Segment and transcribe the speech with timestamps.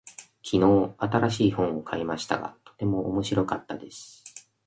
[0.43, 4.23] 昨日、新しい本を買いましたが、とても面白かったです。